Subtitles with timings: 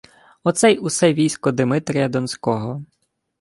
[0.43, 2.85] Оце й усе військо Димитрія Донського